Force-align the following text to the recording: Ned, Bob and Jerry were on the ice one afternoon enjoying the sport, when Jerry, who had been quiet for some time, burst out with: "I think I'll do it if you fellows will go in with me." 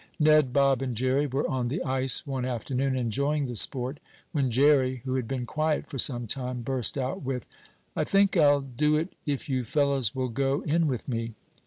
Ned, 0.17 0.51
Bob 0.51 0.81
and 0.81 0.95
Jerry 0.97 1.27
were 1.27 1.47
on 1.47 1.67
the 1.67 1.83
ice 1.83 2.25
one 2.25 2.43
afternoon 2.43 2.95
enjoying 2.95 3.45
the 3.45 3.55
sport, 3.55 3.99
when 4.31 4.49
Jerry, 4.49 5.03
who 5.05 5.13
had 5.13 5.27
been 5.27 5.45
quiet 5.45 5.85
for 5.91 5.99
some 5.99 6.25
time, 6.25 6.63
burst 6.63 6.97
out 6.97 7.21
with: 7.21 7.47
"I 7.95 8.03
think 8.03 8.35
I'll 8.35 8.61
do 8.61 8.95
it 8.97 9.13
if 9.27 9.47
you 9.47 9.63
fellows 9.63 10.15
will 10.15 10.29
go 10.29 10.61
in 10.61 10.87
with 10.87 11.07
me." 11.07 11.35